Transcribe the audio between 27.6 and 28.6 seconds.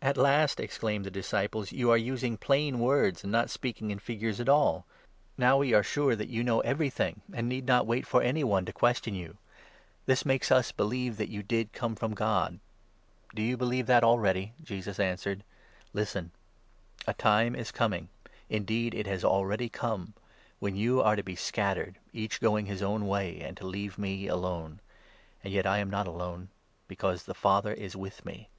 is with me.